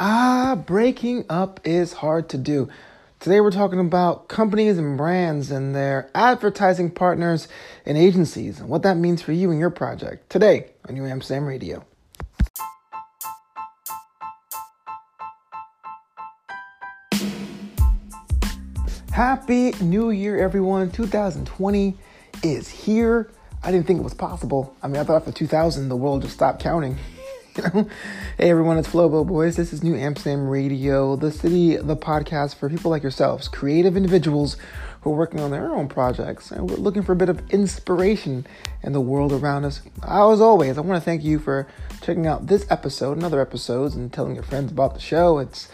[0.00, 2.68] Ah, breaking up is hard to do.
[3.18, 7.48] Today we're talking about companies and brands and their advertising partners
[7.84, 10.30] and agencies and what that means for you and your project.
[10.30, 11.84] Today on New Amsterdam Radio.
[19.10, 20.92] Happy New Year, everyone.
[20.92, 21.96] 2020
[22.44, 23.32] is here.
[23.64, 24.76] I didn't think it was possible.
[24.80, 26.96] I mean, I thought after 2000 the world just stopped counting.
[28.38, 29.56] hey everyone, it's Flobo Boys.
[29.56, 34.56] This is New Amsterdam Radio, the city, the podcast for people like yourselves, creative individuals
[35.00, 38.46] who are working on their own projects and we're looking for a bit of inspiration
[38.84, 39.80] in the world around us.
[40.04, 41.66] As always, I want to thank you for
[42.00, 45.38] checking out this episode and other episodes and telling your friends about the show.
[45.38, 45.68] It's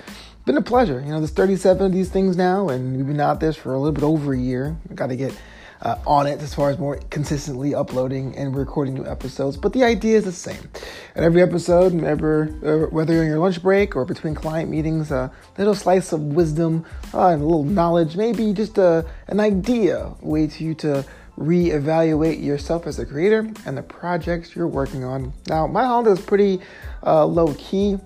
[0.47, 1.01] been a pleasure.
[1.01, 3.79] You know, there's 37 of these things now, and we've been out this for a
[3.79, 4.79] little bit over a year.
[4.95, 5.39] Got to get
[5.85, 9.57] uh, on it as far as more consistently uploading and recording new episodes.
[9.57, 10.69] But the idea is the same.
[11.15, 15.11] And every episode, whenever, uh, whether you're on your lunch break or between client meetings,
[15.11, 19.41] a little slice of wisdom uh, and a little knowledge, maybe just a, uh, an
[19.41, 21.05] idea, way to you to
[21.39, 25.33] reevaluate yourself as a creator and the projects you're working on.
[25.49, 26.61] Now, my holiday is pretty
[27.05, 27.99] uh, low key.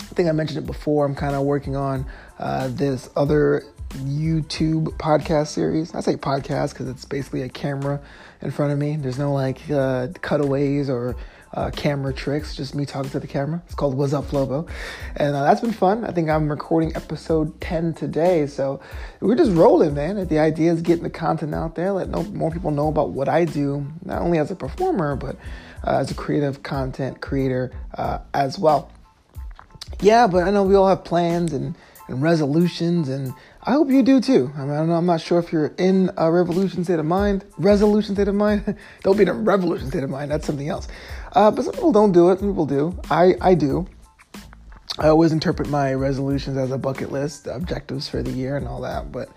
[0.00, 1.04] I think I mentioned it before.
[1.04, 2.06] I'm kind of working on
[2.38, 5.94] uh, this other YouTube podcast series.
[5.94, 8.00] I say podcast because it's basically a camera
[8.42, 8.96] in front of me.
[8.96, 11.16] There's no like uh, cutaways or
[11.54, 13.62] uh, camera tricks, just me talking to the camera.
[13.64, 14.68] It's called What's Up Flobo.
[15.16, 16.04] And uh, that's been fun.
[16.04, 18.46] I think I'm recording episode 10 today.
[18.46, 18.80] So
[19.20, 20.26] we're just rolling, man.
[20.26, 23.46] The idea is getting the content out there, let more people know about what I
[23.46, 25.36] do, not only as a performer, but
[25.86, 28.90] uh, as a creative content creator uh, as well.
[30.00, 31.74] Yeah, but I know we all have plans and,
[32.08, 34.52] and resolutions and I hope you do too.
[34.56, 37.06] I mean, I don't know, I'm not sure if you're in a revolution state of
[37.06, 38.76] mind, resolution state of mind.
[39.02, 40.30] don't be in a revolution state of mind.
[40.30, 40.86] That's something else.
[41.32, 42.38] Uh, but some people don't do it.
[42.38, 42.98] Some people do.
[43.10, 43.88] I, I do.
[44.98, 48.80] I always interpret my resolutions as a bucket list, objectives for the year, and all
[48.80, 49.12] that.
[49.12, 49.28] But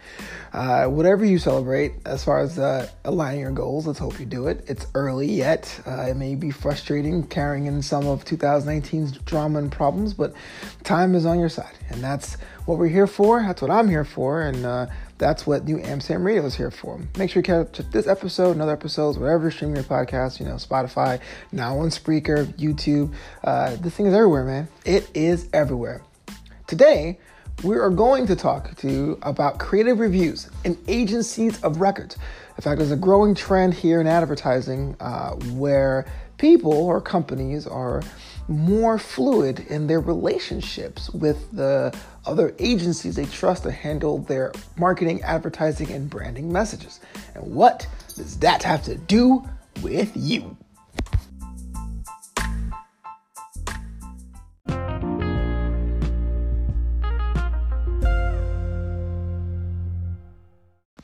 [0.53, 4.47] uh, whatever you celebrate, as far as uh, aligning your goals, let's hope you do
[4.47, 4.63] it.
[4.67, 5.81] It's early yet.
[5.85, 10.33] Uh, it may be frustrating carrying in some of 2019's drama and problems, but
[10.83, 11.75] time is on your side.
[11.89, 13.41] And that's what we're here for.
[13.41, 14.41] That's what I'm here for.
[14.41, 14.85] And uh,
[15.19, 16.99] that's what New Amsterdam Radio is here for.
[17.17, 20.45] Make sure you catch this episode and other episodes, wherever you're streaming your podcast, you
[20.45, 21.19] know, Spotify,
[21.51, 23.13] now on Spreaker, YouTube.
[23.43, 24.67] Uh, this thing is everywhere, man.
[24.85, 26.01] It is everywhere.
[26.67, 27.19] Today,
[27.63, 32.17] we are going to talk to you about creative reviews and agencies of records.
[32.57, 36.05] In fact, there's a growing trend here in advertising uh, where
[36.37, 38.01] people or companies are
[38.47, 41.93] more fluid in their relationships with the
[42.29, 46.99] other agencies they trust to handle their marketing, advertising, and branding messages.
[47.33, 49.43] And what does that have to do
[49.81, 50.55] with you?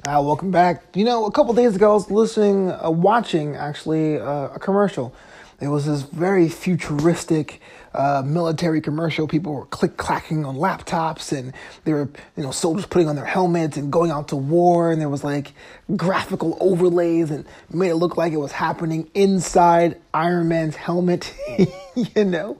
[0.08, 0.84] Uh, welcome back.
[0.94, 5.16] You know, a couple days ago, I was listening, uh, watching actually uh, a commercial
[5.62, 7.62] it was this very futuristic
[7.94, 9.28] uh, military commercial.
[9.28, 11.54] People were click clacking on laptops, and
[11.86, 14.92] they were, you know, soldiers putting on their helmets and going out to war.
[14.92, 15.54] And there was like
[15.96, 21.34] graphical overlays and made it look like it was happening inside Iron Man's helmet,
[22.16, 22.58] you know.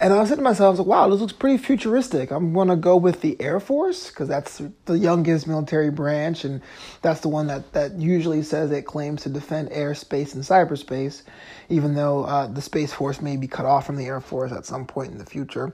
[0.00, 2.30] And I was saying to myself, like, wow, this looks pretty futuristic.
[2.30, 6.60] I'm gonna go with the Air Force because that's the youngest military branch, and
[7.02, 11.22] that's the one that that usually says it claims to defend airspace and cyberspace
[11.68, 14.66] even though uh, the Space Force may be cut off from the Air Force at
[14.66, 15.72] some point in the future.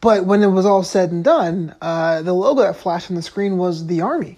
[0.00, 3.22] But when it was all said and done, uh, the logo that flashed on the
[3.22, 4.36] screen was the Army.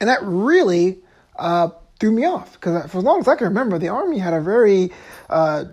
[0.00, 0.98] And that really
[1.36, 4.34] uh, threw me off because for as long as I can remember, the Army had
[4.34, 4.92] a very
[5.30, 5.64] uh,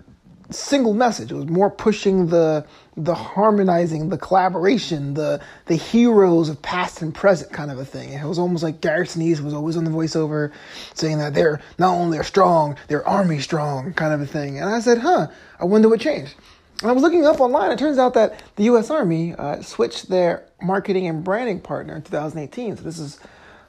[0.50, 1.32] single message.
[1.32, 7.14] It was more pushing the the harmonizing, the collaboration, the the heroes of past and
[7.14, 8.12] present kind of a thing.
[8.12, 10.52] It was almost like Gary Sinise was always on the voiceover
[10.94, 14.58] saying that they're not only they're strong, they're army strong kind of a thing.
[14.58, 16.34] And I said, huh, I wonder what changed.
[16.82, 17.70] And I was looking up online.
[17.70, 18.90] It turns out that the U.S.
[18.90, 22.76] Army uh, switched their marketing and branding partner in 2018.
[22.76, 23.18] So this is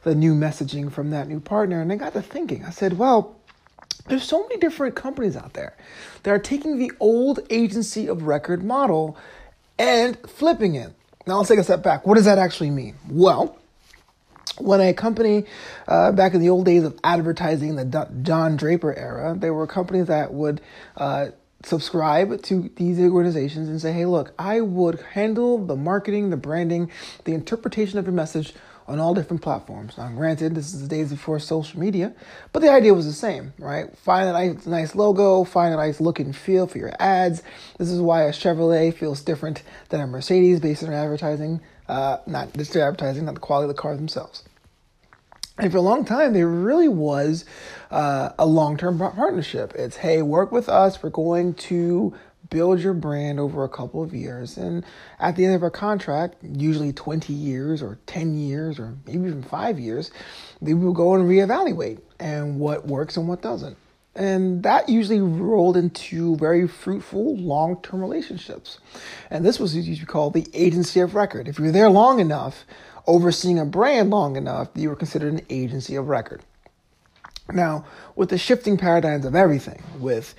[0.04, 1.82] the new messaging from that new partner.
[1.82, 2.66] And I got to thinking.
[2.66, 3.37] I said, well
[4.08, 5.76] there's so many different companies out there
[6.24, 9.18] that are taking the old agency of record model
[9.78, 10.94] and flipping it.
[11.26, 12.08] Now let's take a step back.
[12.08, 12.96] What does that actually mean?
[13.10, 13.58] Well,
[14.58, 15.46] when a company
[15.88, 20.08] uh, back in the old days of advertising, the Don Draper era, there were companies
[20.08, 20.62] that would
[20.96, 21.28] uh,
[21.64, 26.92] subscribe to these organizations and say, hey, look, I would handle the marketing, the branding,
[27.26, 28.54] the interpretation of your message
[28.88, 29.98] on all different platforms.
[29.98, 32.14] Now, granted, this is the days before social media,
[32.54, 33.96] but the idea was the same, right?
[33.98, 37.44] Find a nice, nice logo, find a nice look and feel for your ads.
[37.78, 42.54] This is why a Chevrolet feels different than a Mercedes based on advertising, uh, not
[42.54, 44.44] just their advertising, not the quality of the cars themselves.
[45.60, 47.44] And for a long time, there really was
[47.90, 49.74] uh, a long term partnership.
[49.76, 51.02] It's, hey, work with us.
[51.02, 52.14] We're going to
[52.50, 54.58] build your brand over a couple of years.
[54.58, 54.86] And
[55.20, 59.44] at the end of our contract, usually 20 years or 10 years or maybe even
[59.44, 60.12] five years,
[60.62, 63.78] they will go and reevaluate and what works and what doesn't.
[64.16, 68.80] And that usually rolled into very fruitful long term relationships.
[69.30, 71.48] And this was usually called the agency of record.
[71.48, 72.66] If you were there long enough,
[73.06, 76.42] overseeing a brand long enough, you were considered an agency of record.
[77.54, 77.86] Now,
[78.16, 80.34] with the shifting paradigms of everything, with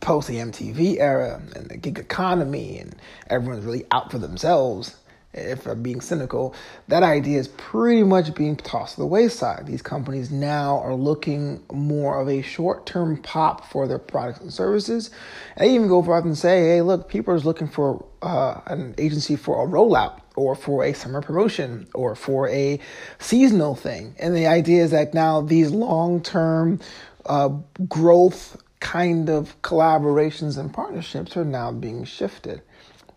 [0.00, 2.96] post the MTV era and the gig economy, and
[3.28, 4.96] everyone's really out for themselves.
[5.34, 6.54] If I'm being cynical,
[6.88, 9.66] that idea is pretty much being tossed to the wayside.
[9.66, 14.52] These companies now are looking more of a short term pop for their products and
[14.52, 15.10] services.
[15.56, 18.94] And they even go further and say, hey, look, people are looking for uh, an
[18.96, 22.80] agency for a rollout or for a summer promotion or for a
[23.18, 24.14] seasonal thing.
[24.18, 26.80] And the idea is that now these long term
[27.26, 27.50] uh,
[27.88, 32.62] growth kind of collaborations and partnerships are now being shifted.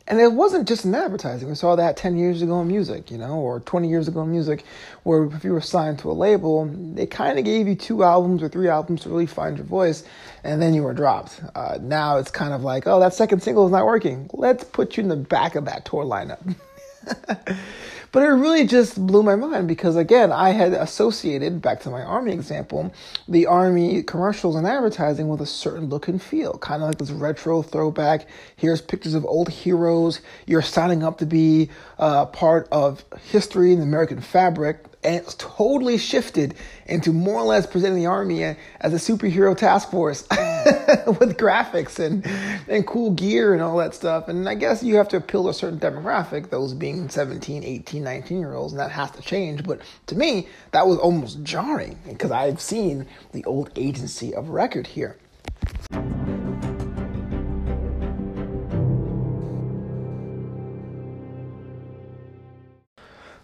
[0.07, 1.47] And it wasn't just in advertising.
[1.47, 4.31] We saw that 10 years ago in music, you know, or 20 years ago in
[4.31, 4.65] music,
[5.03, 8.41] where if you were signed to a label, they kind of gave you two albums
[8.43, 10.03] or three albums to really find your voice,
[10.43, 11.39] and then you were dropped.
[11.55, 14.29] Uh, now it's kind of like, oh, that second single is not working.
[14.33, 16.55] Let's put you in the back of that tour lineup.
[18.11, 22.01] But it really just blew my mind because, again, I had associated, back to my
[22.01, 22.93] Army example,
[23.27, 27.11] the Army commercials and advertising with a certain look and feel, kind of like this
[27.11, 28.27] retro throwback.
[28.57, 30.19] Here's pictures of old heroes.
[30.45, 31.69] You're signing up to be
[31.99, 36.53] uh, part of history and the American fabric and totally shifted
[36.85, 42.25] into more or less presenting the army as a superhero task force with graphics and,
[42.67, 44.27] and cool gear and all that stuff.
[44.27, 48.03] And I guess you have to appeal to a certain demographic, those being 17, 18,
[48.03, 49.63] 19 year olds, and that has to change.
[49.63, 54.87] But to me, that was almost jarring because I've seen the old agency of record
[54.87, 55.17] here.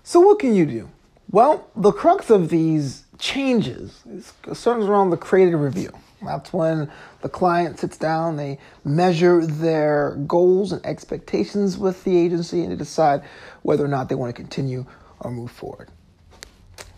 [0.04, 0.90] So, what can you do?
[1.30, 5.92] Well, the crux of these changes is concerns around the creative review.
[6.24, 6.90] That's when
[7.22, 12.76] the client sits down, they measure their goals and expectations with the agency, and they
[12.76, 13.24] decide
[13.62, 14.86] whether or not they want to continue
[15.20, 15.90] or move forward.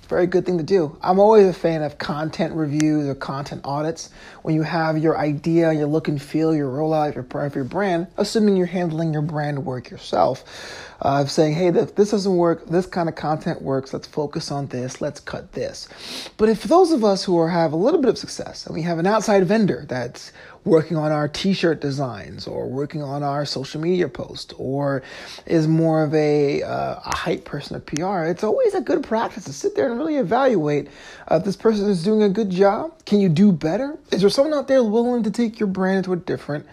[0.10, 0.98] Very good thing to do.
[1.04, 4.10] I'm always a fan of content reviews or content audits.
[4.42, 8.08] When you have your idea, your look and feel, your rollout, your, of your brand,
[8.18, 10.44] assuming you're handling your brand work yourself
[11.04, 14.66] uh, saying, hey, this, this doesn't work, this kind of content works, let's focus on
[14.68, 15.88] this, let's cut this.
[16.38, 18.82] But if those of us who are, have a little bit of success and we
[18.82, 20.32] have an outside vendor that's
[20.70, 25.04] working on our t-shirt designs or working on our social media post or
[25.46, 29.46] is more of a, uh, a hype person of PR, it's always a good practice
[29.46, 30.88] to sit there and really evaluate
[31.30, 32.94] uh, if this person is doing a good job.
[33.06, 33.98] Can you do better?
[34.12, 36.66] Is there someone out there willing to take your brand to a different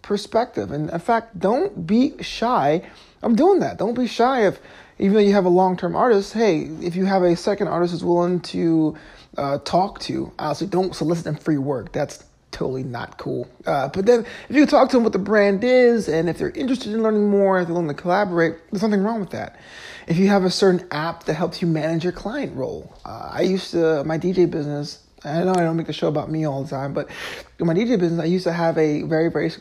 [0.00, 0.72] perspective?
[0.72, 2.82] And in fact, don't be shy
[3.22, 3.78] I'm doing that.
[3.78, 4.60] Don't be shy if,
[4.98, 7.92] even though you have a long term artist, hey, if you have a second artist
[7.92, 8.96] who's willing to
[9.36, 11.92] uh, talk to, honestly, don't solicit them for your work.
[11.92, 13.48] That's totally not cool.
[13.66, 16.50] Uh, but then if you talk to them what the brand is and if they're
[16.50, 19.58] interested in learning more, if they're willing to collaborate, there's nothing wrong with that.
[20.06, 23.42] If you have a certain app that helps you manage your client role, uh, I
[23.42, 26.64] used to, my DJ business, I know I don't make the show about me all
[26.64, 27.08] the time, but
[27.60, 29.52] in my DJ business, I used to have a very, very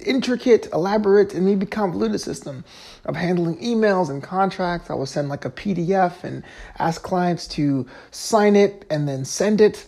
[0.00, 2.64] intricate, elaborate, and maybe convoluted system
[3.04, 4.90] of handling emails and contracts.
[4.90, 6.42] I would send like a PDF and
[6.78, 9.86] ask clients to sign it and then send it.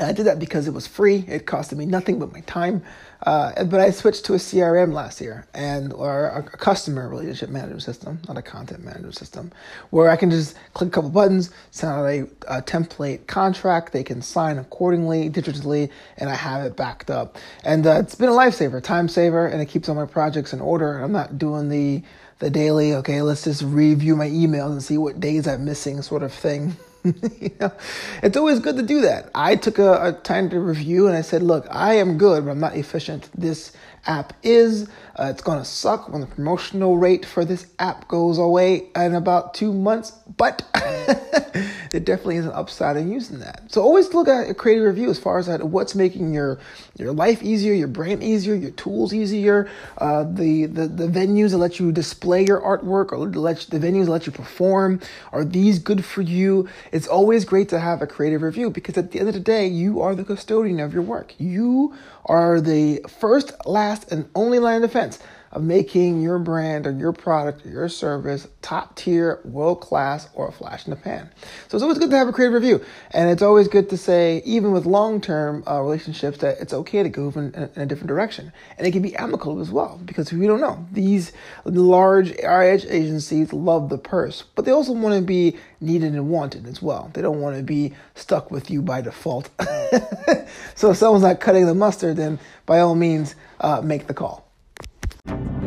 [0.00, 1.24] I did that because it was free.
[1.26, 2.82] It costed me nothing but my time.
[3.22, 7.82] Uh, but I switched to a CRM last year and or a customer relationship management
[7.82, 9.50] system, not a content management system,
[9.90, 13.92] where I can just click a couple buttons, send out a, a, template contract.
[13.92, 17.36] They can sign accordingly digitally, and I have it backed up.
[17.64, 20.60] And uh, it's been a lifesaver, time saver, and it keeps all my projects in
[20.60, 21.00] order.
[21.00, 22.02] I'm not doing the
[22.38, 26.22] the daily, okay, let's just review my emails and see what days I'm missing sort
[26.22, 26.76] of thing.
[27.40, 27.72] you know,
[28.22, 29.30] it's always good to do that.
[29.34, 32.50] I took a, a, time to review and I said, look, I am good, but
[32.50, 33.30] I'm not efficient.
[33.36, 33.72] This
[34.06, 34.88] app is.
[35.16, 39.14] Uh, it's going to suck when the promotional rate for this app goes away in
[39.14, 40.62] about two months, but
[41.90, 43.62] there definitely is an upside in using that.
[43.68, 46.58] So always look at a creative review as far as that what's making your
[46.96, 49.68] your life easier, your brand easier, your tools easier,
[49.98, 53.86] uh, the, the the venues that let you display your artwork or let you, the
[53.86, 55.00] venues that let you perform.
[55.32, 56.68] Are these good for you?
[56.92, 59.66] It's always great to have a creative review because at the end of the day,
[59.66, 61.34] you are the custodian of your work.
[61.38, 65.18] You are the first, last, and only line of defense
[65.52, 70.48] of making your brand or your product or your service top tier, world class, or
[70.48, 71.30] a flash in the pan.
[71.68, 72.84] So it's always good to have a creative review.
[73.12, 77.02] And it's always good to say, even with long term uh, relationships, that it's okay
[77.02, 78.52] to go in, in, a different direction.
[78.76, 80.86] And it can be amicable as well, because we don't know.
[80.92, 81.32] These
[81.64, 86.66] large RH agencies love the purse, but they also want to be needed and wanted
[86.66, 87.10] as well.
[87.14, 89.50] They don't want to be stuck with you by default.
[90.74, 94.47] so if someone's not cutting the mustard, then by all means, uh, make the call
[95.28, 95.57] thank you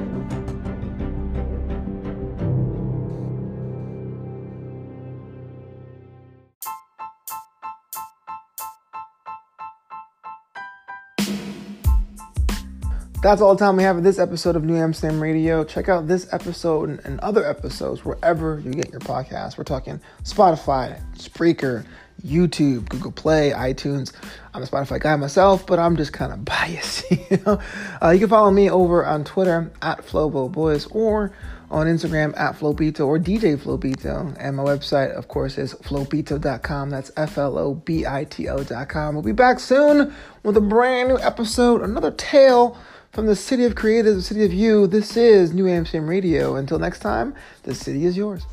[13.22, 15.63] That's all the time we have for this episode of New Amsterdam Radio.
[15.63, 19.60] Check out this episode and, and, other episodes wherever you get your podcast.
[19.60, 21.86] We're talking Spotify, Spreaker,
[22.25, 24.12] YouTube, Google Play, iTunes.
[24.56, 27.12] I'm a Spotify guy myself, but I'm just kind of biased.
[27.12, 27.62] You know,
[28.01, 31.32] uh, you can follow me over on Twitter at FlowboBoys or
[31.70, 34.36] on Instagram at Flobito or DJ Flobito.
[34.40, 36.90] And my website, of course, is flobito.com.
[36.90, 39.13] That's F L O B I T O.com.
[39.13, 40.12] We'll be back soon
[40.42, 42.75] with a brand new episode, another tale
[43.12, 46.56] from the city of creatives, the city of you, this is New Amsterdam Radio.
[46.56, 48.46] Until next time, the city is yours.